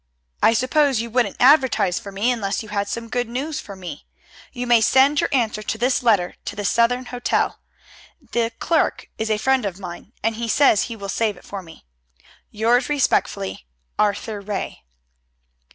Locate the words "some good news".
2.89-3.59